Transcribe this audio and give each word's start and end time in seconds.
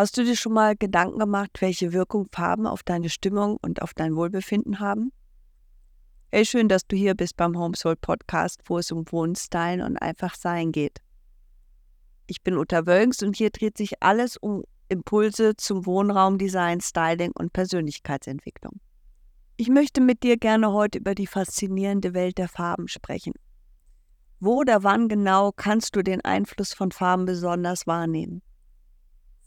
Hast 0.00 0.16
du 0.16 0.24
dir 0.24 0.34
schon 0.34 0.54
mal 0.54 0.76
Gedanken 0.76 1.18
gemacht, 1.18 1.50
welche 1.60 1.92
Wirkung 1.92 2.26
Farben 2.32 2.66
auf 2.66 2.82
deine 2.82 3.10
Stimmung 3.10 3.58
und 3.60 3.82
auf 3.82 3.92
dein 3.92 4.16
Wohlbefinden 4.16 4.80
haben? 4.80 5.12
Hey, 6.32 6.46
schön, 6.46 6.70
dass 6.70 6.86
du 6.86 6.96
hier 6.96 7.14
bist 7.14 7.36
beim 7.36 7.58
Homesoul 7.58 7.96
Podcast, 7.96 8.62
wo 8.64 8.78
es 8.78 8.90
um 8.92 9.04
Wohnstylen 9.12 9.82
und 9.82 9.98
einfach 9.98 10.36
Sein 10.36 10.72
geht. 10.72 11.02
Ich 12.28 12.42
bin 12.42 12.56
Uta 12.56 12.86
Wölgens 12.86 13.22
und 13.22 13.36
hier 13.36 13.50
dreht 13.50 13.76
sich 13.76 14.02
alles 14.02 14.38
um 14.38 14.64
Impulse 14.88 15.54
zum 15.58 15.84
Wohnraumdesign, 15.84 16.80
Styling 16.80 17.32
und 17.38 17.52
Persönlichkeitsentwicklung. 17.52 18.80
Ich 19.58 19.68
möchte 19.68 20.00
mit 20.00 20.22
dir 20.22 20.38
gerne 20.38 20.72
heute 20.72 20.96
über 20.96 21.14
die 21.14 21.26
faszinierende 21.26 22.14
Welt 22.14 22.38
der 22.38 22.48
Farben 22.48 22.88
sprechen. 22.88 23.34
Wo 24.38 24.60
oder 24.60 24.82
wann 24.82 25.10
genau 25.10 25.52
kannst 25.52 25.94
du 25.94 26.02
den 26.02 26.22
Einfluss 26.22 26.72
von 26.72 26.90
Farben 26.90 27.26
besonders 27.26 27.86
wahrnehmen? 27.86 28.40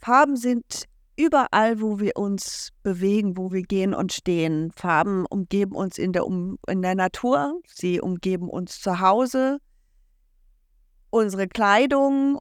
Farben 0.04 0.36
sind 0.36 0.84
überall, 1.16 1.80
wo 1.80 1.98
wir 1.98 2.18
uns 2.18 2.72
bewegen, 2.84 3.38
wo 3.38 3.54
wir 3.54 3.62
gehen 3.62 3.94
und 3.94 4.12
stehen. 4.12 4.72
Farben 4.76 5.26
umgeben 5.26 5.76
uns 5.76 5.98
in 5.98 6.12
der, 6.12 6.28
um, 6.28 6.58
in 6.68 6.82
der 6.82 6.96
Natur, 6.96 7.62
sie 7.68 8.02
umgeben 8.02 8.50
uns 8.50 8.82
zu 8.82 9.00
Hause, 9.00 9.60
unsere 11.10 11.48
Kleidung, 11.48 12.40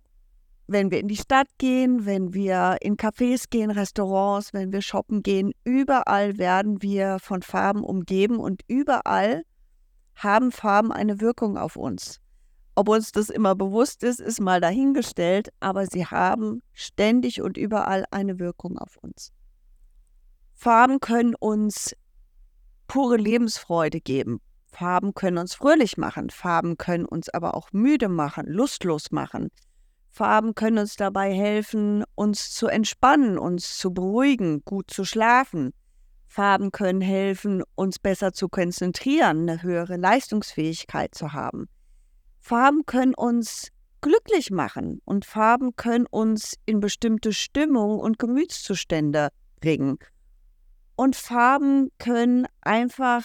wenn 0.66 0.90
wir 0.90 0.98
in 0.98 1.06
die 1.06 1.16
Stadt 1.16 1.46
gehen, 1.58 2.04
wenn 2.04 2.34
wir 2.34 2.78
in 2.80 2.96
Cafés 2.96 3.44
gehen, 3.48 3.70
Restaurants, 3.70 4.52
wenn 4.52 4.72
wir 4.72 4.82
shoppen 4.82 5.22
gehen, 5.22 5.52
überall 5.62 6.38
werden 6.38 6.82
wir 6.82 7.18
von 7.20 7.42
Farben 7.42 7.84
umgeben 7.84 8.38
und 8.38 8.62
überall 8.66 9.44
haben 10.16 10.50
Farben 10.50 10.90
eine 10.90 11.20
Wirkung 11.20 11.56
auf 11.56 11.76
uns. 11.76 12.21
Ob 12.74 12.88
uns 12.88 13.12
das 13.12 13.28
immer 13.28 13.54
bewusst 13.54 14.02
ist, 14.02 14.20
ist 14.20 14.40
mal 14.40 14.60
dahingestellt, 14.60 15.50
aber 15.60 15.86
sie 15.86 16.06
haben 16.06 16.62
ständig 16.72 17.42
und 17.42 17.58
überall 17.58 18.06
eine 18.10 18.38
Wirkung 18.38 18.78
auf 18.78 18.96
uns. 18.96 19.30
Farben 20.54 21.00
können 21.00 21.34
uns 21.34 21.94
pure 22.86 23.16
Lebensfreude 23.16 24.00
geben. 24.00 24.40
Farben 24.66 25.12
können 25.12 25.36
uns 25.36 25.54
fröhlich 25.54 25.98
machen. 25.98 26.30
Farben 26.30 26.78
können 26.78 27.04
uns 27.04 27.28
aber 27.28 27.54
auch 27.54 27.72
müde 27.72 28.08
machen, 28.08 28.46
lustlos 28.46 29.10
machen. 29.10 29.50
Farben 30.08 30.54
können 30.54 30.78
uns 30.78 30.96
dabei 30.96 31.32
helfen, 31.34 32.04
uns 32.14 32.52
zu 32.52 32.68
entspannen, 32.68 33.38
uns 33.38 33.76
zu 33.76 33.92
beruhigen, 33.92 34.62
gut 34.64 34.90
zu 34.90 35.04
schlafen. 35.04 35.72
Farben 36.26 36.70
können 36.70 37.02
helfen, 37.02 37.62
uns 37.74 37.98
besser 37.98 38.32
zu 38.32 38.48
konzentrieren, 38.48 39.48
eine 39.48 39.62
höhere 39.62 39.96
Leistungsfähigkeit 39.96 41.14
zu 41.14 41.34
haben. 41.34 41.68
Farben 42.42 42.84
können 42.86 43.14
uns 43.14 43.68
glücklich 44.00 44.50
machen 44.50 45.00
und 45.04 45.24
Farben 45.24 45.76
können 45.76 46.06
uns 46.06 46.56
in 46.66 46.80
bestimmte 46.80 47.32
Stimmung 47.32 48.00
und 48.00 48.18
Gemütszustände 48.18 49.28
bringen. 49.60 49.98
Und 50.96 51.14
Farben 51.14 51.90
können 51.98 52.48
einfach 52.60 53.24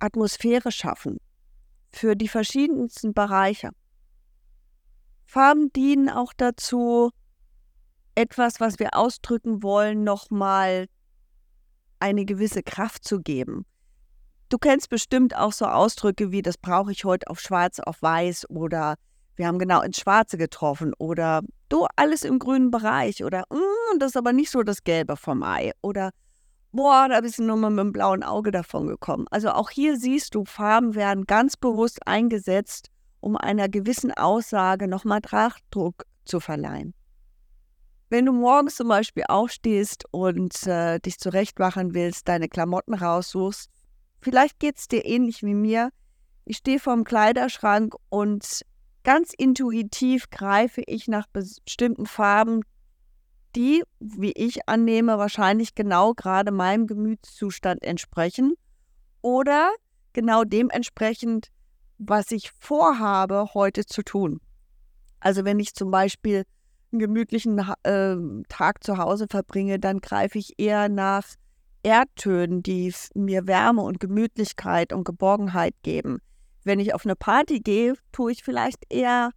Atmosphäre 0.00 0.72
schaffen 0.72 1.18
für 1.92 2.16
die 2.16 2.26
verschiedensten 2.26 3.14
Bereiche. 3.14 3.70
Farben 5.24 5.72
dienen 5.72 6.10
auch 6.10 6.32
dazu, 6.36 7.10
etwas, 8.16 8.58
was 8.58 8.80
wir 8.80 8.96
ausdrücken 8.96 9.62
wollen, 9.62 10.02
nochmal 10.02 10.88
eine 12.00 12.24
gewisse 12.24 12.64
Kraft 12.64 13.04
zu 13.04 13.20
geben. 13.20 13.64
Du 14.54 14.58
kennst 14.58 14.88
bestimmt 14.88 15.36
auch 15.36 15.52
so 15.52 15.64
Ausdrücke 15.64 16.30
wie, 16.30 16.40
das 16.40 16.56
brauche 16.56 16.92
ich 16.92 17.04
heute 17.04 17.26
auf 17.26 17.40
schwarz, 17.40 17.80
auf 17.80 18.00
weiß 18.00 18.48
oder 18.50 18.94
wir 19.34 19.48
haben 19.48 19.58
genau 19.58 19.82
ins 19.82 19.98
Schwarze 19.98 20.38
getroffen 20.38 20.94
oder 20.96 21.42
du 21.68 21.88
alles 21.96 22.22
im 22.22 22.38
grünen 22.38 22.70
Bereich 22.70 23.24
oder 23.24 23.46
mm, 23.50 23.98
das 23.98 24.10
ist 24.10 24.16
aber 24.16 24.32
nicht 24.32 24.52
so 24.52 24.62
das 24.62 24.84
Gelbe 24.84 25.16
vom 25.16 25.42
Ei 25.42 25.72
oder 25.82 26.10
boah, 26.70 27.08
da 27.08 27.20
bist 27.20 27.40
du 27.40 27.42
nur 27.42 27.56
mal 27.56 27.70
mit 27.70 27.80
dem 27.80 27.92
blauen 27.92 28.22
Auge 28.22 28.52
davon 28.52 28.86
gekommen. 28.86 29.26
Also 29.32 29.50
auch 29.50 29.70
hier 29.70 29.96
siehst 29.96 30.36
du, 30.36 30.44
Farben 30.44 30.94
werden 30.94 31.24
ganz 31.24 31.56
bewusst 31.56 32.06
eingesetzt, 32.06 32.92
um 33.18 33.36
einer 33.36 33.68
gewissen 33.68 34.12
Aussage 34.12 34.86
nochmal 34.86 35.18
Nachdruck 35.32 36.04
zu 36.26 36.38
verleihen. 36.38 36.94
Wenn 38.08 38.26
du 38.26 38.32
morgens 38.32 38.76
zum 38.76 38.86
Beispiel 38.86 39.24
aufstehst 39.26 40.04
und 40.12 40.64
äh, 40.68 41.00
dich 41.00 41.18
zurechtmachen 41.18 41.92
willst, 41.92 42.28
deine 42.28 42.48
Klamotten 42.48 42.94
raussuchst, 42.94 43.73
Vielleicht 44.24 44.58
geht 44.58 44.78
es 44.78 44.88
dir 44.88 45.04
ähnlich 45.04 45.42
wie 45.42 45.52
mir. 45.52 45.90
Ich 46.46 46.56
stehe 46.56 46.80
vorm 46.80 47.04
Kleiderschrank 47.04 47.94
und 48.08 48.62
ganz 49.02 49.34
intuitiv 49.36 50.30
greife 50.30 50.82
ich 50.86 51.08
nach 51.08 51.26
bestimmten 51.26 52.06
Farben, 52.06 52.62
die, 53.54 53.82
wie 54.00 54.32
ich 54.32 54.66
annehme, 54.66 55.18
wahrscheinlich 55.18 55.74
genau 55.74 56.14
gerade 56.14 56.52
meinem 56.52 56.86
Gemütszustand 56.86 57.82
entsprechen 57.82 58.54
oder 59.20 59.70
genau 60.14 60.44
dementsprechend, 60.44 61.48
was 61.98 62.30
ich 62.30 62.50
vorhabe, 62.58 63.48
heute 63.52 63.84
zu 63.84 64.02
tun. 64.02 64.40
Also 65.20 65.44
wenn 65.44 65.60
ich 65.60 65.74
zum 65.74 65.90
Beispiel 65.90 66.44
einen 66.92 66.98
gemütlichen 67.00 67.58
äh, 67.82 68.16
Tag 68.48 68.84
zu 68.84 68.96
Hause 68.96 69.26
verbringe, 69.28 69.78
dann 69.78 70.00
greife 70.00 70.38
ich 70.38 70.54
eher 70.56 70.88
nach 70.88 71.26
Erdtönen, 71.84 72.62
die 72.62 72.92
mir 73.14 73.46
Wärme 73.46 73.82
und 73.82 74.00
Gemütlichkeit 74.00 74.92
und 74.92 75.04
Geborgenheit 75.04 75.74
geben. 75.82 76.18
Wenn 76.64 76.80
ich 76.80 76.94
auf 76.94 77.04
eine 77.04 77.14
Party 77.14 77.60
gehe, 77.60 77.94
tue 78.10 78.32
ich 78.32 78.42
vielleicht 78.42 78.84
eher 78.88 79.30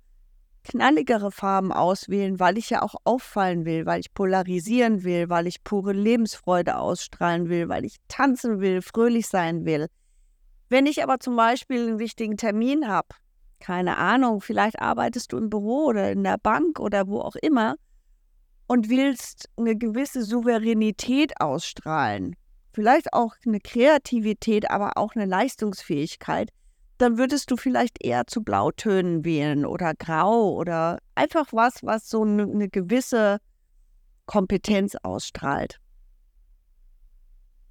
knalligere 0.63 1.31
Farben 1.31 1.72
auswählen, 1.72 2.40
weil 2.40 2.57
ich 2.57 2.69
ja 2.69 2.81
auch 2.81 2.96
auffallen 3.03 3.66
will, 3.66 3.86
weil 3.86 4.00
ich 4.00 4.13
polarisieren 4.13 5.03
will, 5.03 5.30
weil 5.30 5.47
ich 5.47 5.63
pure 5.63 5.94
Lebensfreude 5.94 6.78
ausstrahlen 6.78 7.50
will, 7.50 7.69
weil 7.69 7.86
ich 7.86 7.97
tanzen 8.07 8.59
will, 8.59 8.81
fröhlich 8.81 9.28
sein 9.28 9.66
will. 9.66 9.88
Wenn 10.69 10.86
ich 10.86 11.03
aber 11.03 11.19
zum 11.19 11.36
Beispiel 11.36 11.88
einen 11.88 12.00
wichtigen 12.00 12.38
Termin 12.38 12.88
habe, 12.88 13.07
keine 13.59 13.97
Ahnung, 13.97 14.41
vielleicht 14.41 14.80
arbeitest 14.80 15.31
du 15.31 15.38
im 15.38 15.50
Büro 15.50 15.86
oder 15.86 16.12
in 16.12 16.24
der 16.24 16.38
Bank 16.38 16.80
oder 16.80 17.07
wo 17.07 17.22
auch 17.22 17.36
immer, 17.36 17.75
und 18.67 18.89
willst 18.89 19.50
eine 19.57 19.75
gewisse 19.75 20.23
Souveränität 20.23 21.39
ausstrahlen, 21.39 22.35
vielleicht 22.73 23.13
auch 23.13 23.33
eine 23.45 23.59
Kreativität, 23.59 24.69
aber 24.69 24.97
auch 24.97 25.16
eine 25.16 25.25
Leistungsfähigkeit, 25.25 26.51
dann 26.97 27.17
würdest 27.17 27.51
du 27.51 27.57
vielleicht 27.57 28.03
eher 28.03 28.27
zu 28.27 28.44
Blautönen 28.44 29.23
wählen 29.23 29.66
oder 29.66 29.94
Grau 29.94 30.53
oder 30.53 31.00
einfach 31.16 31.47
was, 31.51 31.83
was 31.83 32.09
so 32.09 32.23
eine, 32.23 32.44
eine 32.44 32.69
gewisse 32.69 33.39
Kompetenz 34.25 34.95
ausstrahlt. 35.03 35.79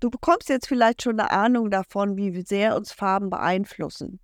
Du 0.00 0.10
bekommst 0.10 0.48
jetzt 0.48 0.68
vielleicht 0.68 1.02
schon 1.02 1.18
eine 1.18 1.30
Ahnung 1.30 1.70
davon, 1.70 2.16
wie 2.16 2.40
sehr 2.42 2.76
uns 2.76 2.92
Farben 2.92 3.30
beeinflussen. 3.30 4.20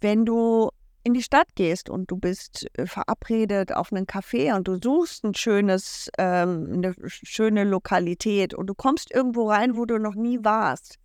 Wenn 0.00 0.24
du 0.24 0.70
in 1.02 1.14
die 1.14 1.22
Stadt 1.22 1.48
gehst 1.54 1.88
und 1.88 2.10
du 2.10 2.16
bist 2.16 2.66
äh, 2.74 2.86
verabredet 2.86 3.74
auf 3.74 3.92
einen 3.92 4.06
Café 4.06 4.54
und 4.54 4.68
du 4.68 4.78
suchst 4.82 5.24
ein 5.24 5.34
schönes, 5.34 6.10
ähm, 6.18 6.70
eine 6.72 6.94
schöne 7.06 7.64
Lokalität 7.64 8.54
und 8.54 8.66
du 8.66 8.74
kommst 8.74 9.12
irgendwo 9.12 9.48
rein, 9.48 9.76
wo 9.76 9.86
du 9.86 9.98
noch 9.98 10.14
nie 10.14 10.38
warst, 10.42 10.96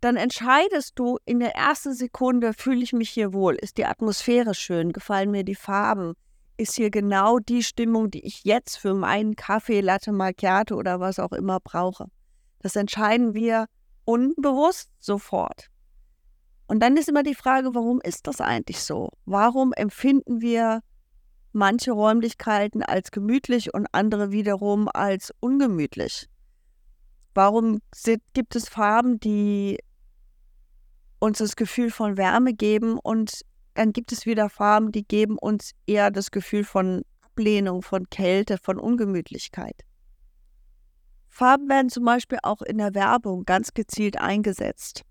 dann 0.00 0.16
entscheidest 0.16 0.92
du 0.98 1.18
in 1.24 1.40
der 1.40 1.56
ersten 1.56 1.94
Sekunde, 1.94 2.52
fühle 2.52 2.82
ich 2.82 2.92
mich 2.92 3.10
hier 3.10 3.32
wohl, 3.32 3.54
ist 3.54 3.78
die 3.78 3.86
Atmosphäre 3.86 4.54
schön, 4.54 4.92
gefallen 4.92 5.30
mir 5.30 5.42
die 5.42 5.54
Farben, 5.54 6.14
ist 6.56 6.76
hier 6.76 6.90
genau 6.90 7.38
die 7.38 7.62
Stimmung, 7.62 8.10
die 8.10 8.24
ich 8.24 8.44
jetzt 8.44 8.76
für 8.76 8.94
meinen 8.94 9.36
Kaffee, 9.36 9.80
Latte 9.80 10.12
Macchiato 10.12 10.76
oder 10.76 11.00
was 11.00 11.18
auch 11.18 11.32
immer 11.32 11.60
brauche. 11.60 12.06
Das 12.60 12.76
entscheiden 12.76 13.34
wir 13.34 13.66
unbewusst 14.04 14.90
sofort. 15.00 15.68
Und 16.66 16.80
dann 16.80 16.96
ist 16.96 17.08
immer 17.08 17.22
die 17.22 17.34
Frage, 17.34 17.74
warum 17.74 18.00
ist 18.00 18.26
das 18.26 18.40
eigentlich 18.40 18.80
so? 18.80 19.10
Warum 19.24 19.72
empfinden 19.72 20.40
wir 20.40 20.80
manche 21.52 21.92
Räumlichkeiten 21.92 22.82
als 22.82 23.10
gemütlich 23.10 23.72
und 23.72 23.86
andere 23.92 24.32
wiederum 24.32 24.88
als 24.92 25.32
ungemütlich? 25.40 26.28
Warum 27.34 27.80
sind, 27.94 28.22
gibt 28.34 28.56
es 28.56 28.68
Farben, 28.68 29.20
die 29.20 29.78
uns 31.18 31.38
das 31.38 31.56
Gefühl 31.56 31.90
von 31.90 32.16
Wärme 32.16 32.54
geben 32.54 32.98
und 32.98 33.42
dann 33.74 33.92
gibt 33.92 34.10
es 34.10 34.26
wieder 34.26 34.48
Farben, 34.48 34.90
die 34.90 35.04
geben 35.04 35.38
uns 35.38 35.72
eher 35.86 36.10
das 36.10 36.30
Gefühl 36.30 36.64
von 36.64 37.02
Ablehnung, 37.20 37.82
von 37.82 38.08
Kälte, 38.08 38.58
von 38.58 38.78
Ungemütlichkeit. 38.78 39.82
Farben 41.28 41.68
werden 41.68 41.90
zum 41.90 42.04
Beispiel 42.04 42.38
auch 42.42 42.62
in 42.62 42.78
der 42.78 42.94
Werbung 42.94 43.44
ganz 43.44 43.74
gezielt 43.74 44.18
eingesetzt. 44.18 45.02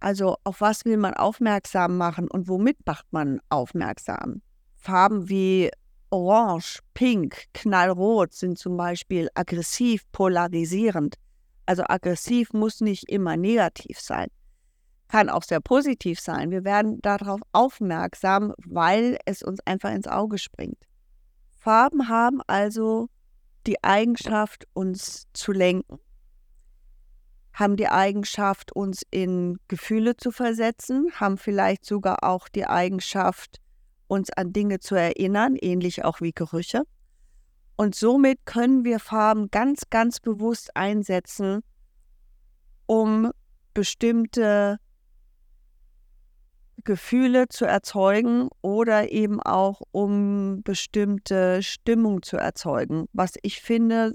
Also 0.00 0.36
auf 0.44 0.60
was 0.60 0.84
will 0.84 0.96
man 0.96 1.14
aufmerksam 1.14 1.96
machen 1.96 2.28
und 2.30 2.48
womit 2.48 2.78
macht 2.86 3.06
man 3.10 3.40
aufmerksam? 3.48 4.42
Farben 4.74 5.28
wie 5.28 5.70
Orange, 6.10 6.80
Pink, 6.94 7.46
Knallrot 7.52 8.32
sind 8.32 8.58
zum 8.58 8.76
Beispiel 8.76 9.28
aggressiv 9.34 10.04
polarisierend. 10.12 11.16
Also 11.66 11.82
aggressiv 11.86 12.52
muss 12.52 12.80
nicht 12.80 13.10
immer 13.10 13.36
negativ 13.36 14.00
sein, 14.00 14.28
kann 15.08 15.28
auch 15.28 15.42
sehr 15.42 15.60
positiv 15.60 16.18
sein. 16.20 16.50
Wir 16.50 16.64
werden 16.64 17.00
darauf 17.02 17.40
aufmerksam, 17.52 18.54
weil 18.64 19.18
es 19.26 19.42
uns 19.42 19.60
einfach 19.66 19.90
ins 19.90 20.06
Auge 20.06 20.38
springt. 20.38 20.78
Farben 21.50 22.08
haben 22.08 22.40
also 22.46 23.08
die 23.66 23.82
Eigenschaft, 23.84 24.66
uns 24.72 25.26
zu 25.34 25.52
lenken, 25.52 25.98
haben 27.58 27.76
die 27.76 27.88
Eigenschaft, 27.88 28.70
uns 28.70 29.02
in 29.10 29.58
Gefühle 29.66 30.16
zu 30.16 30.30
versetzen, 30.30 31.10
haben 31.14 31.38
vielleicht 31.38 31.84
sogar 31.84 32.22
auch 32.22 32.48
die 32.48 32.66
Eigenschaft, 32.66 33.60
uns 34.06 34.30
an 34.30 34.52
Dinge 34.52 34.78
zu 34.78 34.94
erinnern, 34.94 35.56
ähnlich 35.56 36.04
auch 36.04 36.20
wie 36.20 36.30
Gerüche. 36.32 36.82
Und 37.76 37.96
somit 37.96 38.46
können 38.46 38.84
wir 38.84 39.00
Farben 39.00 39.50
ganz, 39.50 39.82
ganz 39.90 40.20
bewusst 40.20 40.76
einsetzen, 40.76 41.60
um 42.86 43.32
bestimmte 43.74 44.78
Gefühle 46.84 47.48
zu 47.48 47.64
erzeugen 47.64 48.48
oder 48.62 49.10
eben 49.10 49.42
auch 49.42 49.82
um 49.90 50.62
bestimmte 50.62 51.62
Stimmung 51.62 52.22
zu 52.22 52.36
erzeugen, 52.36 53.06
was 53.12 53.32
ich 53.42 53.60
finde 53.60 54.14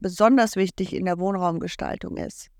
besonders 0.00 0.54
wichtig 0.56 0.94
in 0.94 1.06
der 1.06 1.18
Wohnraumgestaltung 1.18 2.18
ist. 2.18 2.50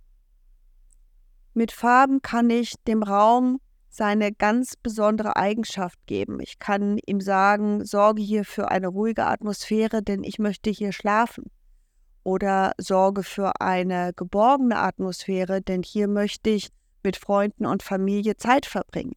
Mit 1.57 1.71
Farben 1.71 2.21
kann 2.21 2.51
ich 2.51 2.75
dem 2.89 3.05
Raum 3.05 3.61
seine 3.89 4.33
ganz 4.33 4.75
besondere 4.75 5.37
Eigenschaft 5.37 6.05
geben. 6.07 6.41
Ich 6.41 6.59
kann 6.59 6.99
ihm 7.07 7.21
sagen, 7.21 7.85
sorge 7.85 8.23
hier 8.23 8.45
für 8.45 8.73
eine 8.73 8.89
ruhige 8.89 9.25
Atmosphäre, 9.27 10.03
denn 10.03 10.25
ich 10.25 10.41
möchte 10.41 10.71
hier 10.71 10.91
schlafen. 10.91 11.53
Oder 12.25 12.73
sorge 12.79 13.23
für 13.23 13.61
eine 13.61 14.13
geborgene 14.17 14.79
Atmosphäre, 14.79 15.63
denn 15.63 15.85
hier 15.85 16.09
möchte 16.09 16.51
ich 16.51 16.71
mit 17.05 17.17
Freunden 17.17 17.67
und 17.67 17.85
Familie 17.85 18.37
Zeit 18.37 18.67
verbringen. 18.67 19.15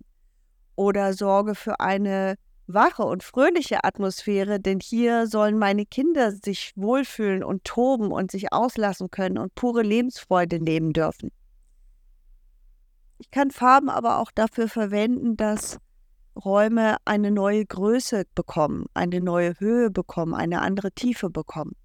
Oder 0.76 1.14
sorge 1.14 1.56
für 1.56 1.80
eine 1.80 2.36
wache 2.68 3.02
und 3.02 3.24
fröhliche 3.24 3.84
Atmosphäre, 3.84 4.60
denn 4.60 4.80
hier 4.80 5.26
sollen 5.26 5.58
meine 5.58 5.88
Kinder 5.88 6.32
sich 6.32 6.74
wohlfühlen 6.76 7.44
und 7.44 7.64
toben 7.64 8.12
und 8.12 8.30
sich 8.30 8.54
auslassen 8.54 9.10
können 9.10 9.40
und 9.40 9.56
pure 9.56 9.82
Lebensfreude 9.82 10.60
nehmen 10.60 10.94
dürfen. 10.94 11.32
Ich 13.18 13.32
kann 13.32 13.52
Farben 13.52 13.90
aber 13.90 14.20
auch 14.20 14.32
dafür 14.32 14.68
verwenden, 14.68 15.38
dass 15.38 15.80
Räume 16.36 16.98
eine 17.06 17.32
neue 17.32 17.66
Größe 17.66 18.26
bekommen, 18.36 18.86
eine 18.94 19.22
neue 19.22 19.60
Höhe 19.60 19.90
bekommen, 19.90 20.36
eine 20.36 20.62
andere 20.62 20.92
Tiefe 20.92 21.30
bekommen. 21.30 21.76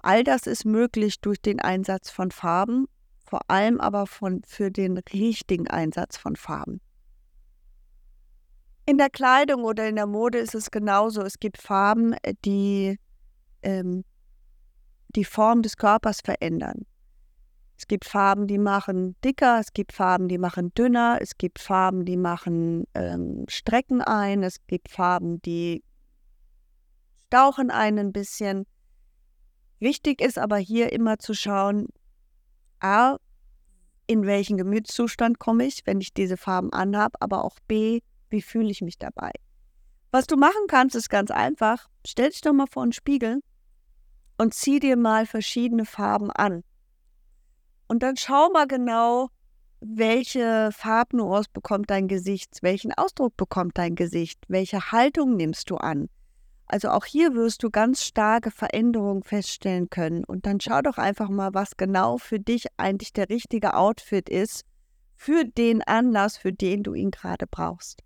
All 0.00 0.24
das 0.24 0.46
ist 0.46 0.64
möglich 0.64 1.20
durch 1.20 1.40
den 1.40 1.60
Einsatz 1.60 2.10
von 2.10 2.30
Farben, 2.30 2.86
vor 3.26 3.40
allem 3.48 3.80
aber 3.80 4.06
von, 4.06 4.42
für 4.46 4.70
den 4.70 4.98
richtigen 4.98 5.68
Einsatz 5.68 6.16
von 6.16 6.36
Farben. 6.36 6.80
In 8.86 8.98
der 8.98 9.10
Kleidung 9.10 9.64
oder 9.64 9.88
in 9.88 9.96
der 9.96 10.06
Mode 10.06 10.38
ist 10.38 10.54
es 10.54 10.70
genauso. 10.70 11.22
Es 11.22 11.38
gibt 11.38 11.58
Farben, 11.58 12.16
die 12.44 12.98
ähm, 13.62 14.04
die 15.14 15.24
Form 15.24 15.62
des 15.62 15.76
Körpers 15.76 16.20
verändern. 16.22 16.86
Es 17.80 17.86
gibt 17.86 18.04
Farben, 18.04 18.46
die 18.46 18.58
machen 18.58 19.16
dicker, 19.24 19.58
es 19.58 19.72
gibt 19.72 19.92
Farben, 19.92 20.28
die 20.28 20.36
machen 20.36 20.74
dünner, 20.74 21.16
es 21.22 21.38
gibt 21.38 21.58
Farben, 21.58 22.04
die 22.04 22.18
machen 22.18 22.84
ähm, 22.92 23.46
Strecken 23.48 24.02
ein, 24.02 24.42
es 24.42 24.66
gibt 24.66 24.90
Farben, 24.90 25.40
die 25.40 25.82
stauchen 27.24 27.70
ein 27.70 27.98
ein 27.98 28.12
bisschen. 28.12 28.66
Wichtig 29.78 30.20
ist 30.20 30.38
aber 30.38 30.58
hier 30.58 30.92
immer 30.92 31.18
zu 31.20 31.32
schauen, 31.32 31.86
a, 32.80 33.16
in 34.06 34.26
welchen 34.26 34.58
Gemütszustand 34.58 35.38
komme 35.38 35.64
ich, 35.64 35.80
wenn 35.86 36.02
ich 36.02 36.12
diese 36.12 36.36
Farben 36.36 36.74
anhabe, 36.74 37.16
aber 37.20 37.44
auch 37.44 37.56
b, 37.66 38.00
wie 38.28 38.42
fühle 38.42 38.70
ich 38.70 38.82
mich 38.82 38.98
dabei. 38.98 39.30
Was 40.10 40.26
du 40.26 40.36
machen 40.36 40.66
kannst, 40.68 40.96
ist 40.96 41.08
ganz 41.08 41.30
einfach. 41.30 41.88
Stell 42.06 42.28
dich 42.28 42.42
doch 42.42 42.52
mal 42.52 42.66
vor 42.66 42.82
einen 42.82 42.92
Spiegel 42.92 43.40
und 44.36 44.52
zieh 44.52 44.80
dir 44.80 44.98
mal 44.98 45.24
verschiedene 45.24 45.86
Farben 45.86 46.30
an. 46.30 46.62
Und 47.90 48.04
dann 48.04 48.16
schau 48.16 48.50
mal 48.50 48.68
genau, 48.68 49.30
welche 49.80 50.70
Farbnuance 50.70 51.48
bekommt 51.52 51.90
dein 51.90 52.06
Gesicht, 52.06 52.58
welchen 52.62 52.92
Ausdruck 52.92 53.36
bekommt 53.36 53.78
dein 53.78 53.96
Gesicht, 53.96 54.38
welche 54.46 54.92
Haltung 54.92 55.34
nimmst 55.34 55.70
du 55.70 55.76
an. 55.76 56.08
Also 56.66 56.90
auch 56.90 57.04
hier 57.04 57.34
wirst 57.34 57.64
du 57.64 57.70
ganz 57.70 58.04
starke 58.04 58.52
Veränderungen 58.52 59.24
feststellen 59.24 59.90
können. 59.90 60.22
Und 60.22 60.46
dann 60.46 60.60
schau 60.60 60.82
doch 60.82 60.98
einfach 60.98 61.30
mal, 61.30 61.52
was 61.52 61.76
genau 61.76 62.16
für 62.16 62.38
dich 62.38 62.66
eigentlich 62.76 63.12
der 63.12 63.28
richtige 63.28 63.74
Outfit 63.74 64.28
ist 64.28 64.62
für 65.16 65.44
den 65.44 65.82
Anlass, 65.82 66.36
für 66.36 66.52
den 66.52 66.84
du 66.84 66.94
ihn 66.94 67.10
gerade 67.10 67.48
brauchst. 67.48 68.04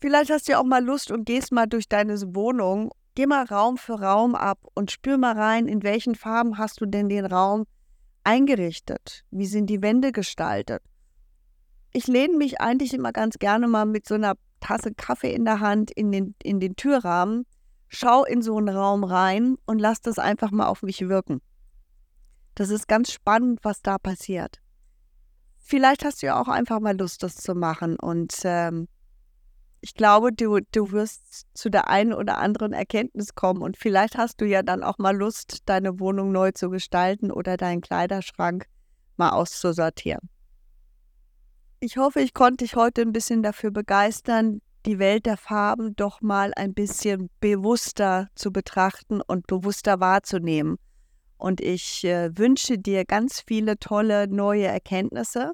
Vielleicht 0.00 0.30
hast 0.30 0.48
du 0.48 0.52
ja 0.52 0.58
auch 0.58 0.64
mal 0.64 0.82
Lust 0.82 1.10
und 1.10 1.26
gehst 1.26 1.52
mal 1.52 1.66
durch 1.66 1.86
deine 1.86 2.18
Wohnung, 2.34 2.92
geh 3.14 3.26
mal 3.26 3.44
Raum 3.44 3.76
für 3.76 4.00
Raum 4.00 4.34
ab 4.34 4.60
und 4.72 4.90
spür 4.90 5.18
mal 5.18 5.38
rein, 5.38 5.68
in 5.68 5.82
welchen 5.82 6.14
Farben 6.14 6.56
hast 6.56 6.80
du 6.80 6.86
denn 6.86 7.10
den 7.10 7.26
Raum 7.26 7.66
eingerichtet? 8.24 9.24
Wie 9.30 9.46
sind 9.46 9.66
die 9.66 9.82
Wände 9.82 10.12
gestaltet? 10.12 10.82
Ich 11.92 12.06
lehne 12.06 12.36
mich 12.36 12.60
eigentlich 12.60 12.92
immer 12.92 13.12
ganz 13.12 13.38
gerne 13.38 13.68
mal 13.68 13.86
mit 13.86 14.06
so 14.06 14.14
einer 14.14 14.34
Tasse 14.60 14.94
Kaffee 14.94 15.32
in 15.32 15.44
der 15.44 15.60
Hand 15.60 15.90
in 15.90 16.10
den, 16.10 16.34
in 16.42 16.58
den 16.58 16.74
Türrahmen, 16.74 17.46
schau 17.88 18.24
in 18.24 18.42
so 18.42 18.56
einen 18.56 18.68
Raum 18.68 19.04
rein 19.04 19.56
und 19.66 19.78
lass 19.78 20.00
das 20.00 20.18
einfach 20.18 20.50
mal 20.50 20.66
auf 20.66 20.82
mich 20.82 21.08
wirken. 21.08 21.40
Das 22.54 22.70
ist 22.70 22.88
ganz 22.88 23.12
spannend, 23.12 23.60
was 23.62 23.82
da 23.82 23.98
passiert. 23.98 24.60
Vielleicht 25.58 26.04
hast 26.04 26.22
du 26.22 26.26
ja 26.26 26.40
auch 26.40 26.48
einfach 26.48 26.80
mal 26.80 26.96
Lust, 26.96 27.22
das 27.22 27.36
zu 27.36 27.54
machen. 27.54 27.96
Und 27.98 28.34
ähm, 28.44 28.86
ich 29.84 29.92
glaube, 29.92 30.32
du, 30.32 30.60
du 30.72 30.92
wirst 30.92 31.46
zu 31.52 31.68
der 31.68 31.90
einen 31.90 32.14
oder 32.14 32.38
anderen 32.38 32.72
Erkenntnis 32.72 33.34
kommen. 33.34 33.60
Und 33.60 33.76
vielleicht 33.76 34.16
hast 34.16 34.40
du 34.40 34.46
ja 34.46 34.62
dann 34.62 34.82
auch 34.82 34.96
mal 34.96 35.14
Lust, 35.14 35.58
deine 35.66 36.00
Wohnung 36.00 36.32
neu 36.32 36.52
zu 36.52 36.70
gestalten 36.70 37.30
oder 37.30 37.58
deinen 37.58 37.82
Kleiderschrank 37.82 38.64
mal 39.18 39.28
auszusortieren. 39.28 40.30
Ich 41.80 41.98
hoffe, 41.98 42.20
ich 42.20 42.32
konnte 42.32 42.64
dich 42.64 42.76
heute 42.76 43.02
ein 43.02 43.12
bisschen 43.12 43.42
dafür 43.42 43.72
begeistern, 43.72 44.62
die 44.86 44.98
Welt 44.98 45.26
der 45.26 45.36
Farben 45.36 45.94
doch 45.96 46.22
mal 46.22 46.52
ein 46.56 46.72
bisschen 46.72 47.28
bewusster 47.40 48.30
zu 48.34 48.52
betrachten 48.52 49.20
und 49.20 49.46
bewusster 49.46 50.00
wahrzunehmen. 50.00 50.78
Und 51.36 51.60
ich 51.60 52.04
äh, 52.04 52.30
wünsche 52.38 52.78
dir 52.78 53.04
ganz 53.04 53.42
viele 53.46 53.78
tolle 53.78 54.28
neue 54.28 54.64
Erkenntnisse 54.64 55.52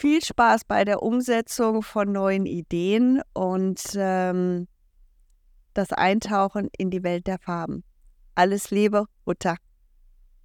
viel 0.00 0.24
Spaß 0.24 0.64
bei 0.64 0.86
der 0.86 1.02
Umsetzung 1.02 1.82
von 1.82 2.10
neuen 2.10 2.46
Ideen 2.46 3.20
und 3.34 3.82
ähm, 3.96 4.66
das 5.74 5.92
Eintauchen 5.92 6.70
in 6.78 6.90
die 6.90 7.02
Welt 7.02 7.26
der 7.26 7.38
Farben. 7.38 7.84
Alles 8.34 8.70
Liebe, 8.70 9.04
Uta. 9.26 9.56